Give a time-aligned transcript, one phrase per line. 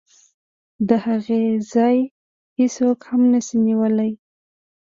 [0.87, 1.41] د هغې
[1.73, 1.97] ځای
[2.57, 4.11] هېڅوک هم نشي نیولی.